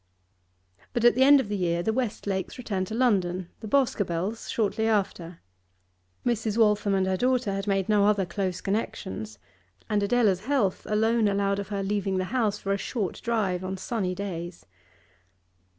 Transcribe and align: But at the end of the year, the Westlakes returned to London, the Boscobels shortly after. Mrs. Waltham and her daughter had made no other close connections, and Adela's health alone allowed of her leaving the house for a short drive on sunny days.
But 0.93 1.05
at 1.05 1.13
the 1.13 1.21
end 1.23 1.39
of 1.39 1.47
the 1.47 1.55
year, 1.55 1.83
the 1.83 1.93
Westlakes 1.93 2.57
returned 2.57 2.87
to 2.87 2.95
London, 2.95 3.49
the 3.59 3.67
Boscobels 3.67 4.49
shortly 4.49 4.87
after. 4.87 5.41
Mrs. 6.25 6.57
Waltham 6.57 6.95
and 6.95 7.05
her 7.05 7.15
daughter 7.17 7.53
had 7.53 7.67
made 7.67 7.87
no 7.87 8.07
other 8.07 8.25
close 8.25 8.61
connections, 8.61 9.37
and 9.87 10.01
Adela's 10.01 10.45
health 10.45 10.87
alone 10.89 11.27
allowed 11.27 11.59
of 11.59 11.67
her 11.67 11.83
leaving 11.83 12.17
the 12.17 12.23
house 12.33 12.57
for 12.57 12.73
a 12.73 12.79
short 12.79 13.21
drive 13.23 13.63
on 13.63 13.77
sunny 13.77 14.15
days. 14.15 14.65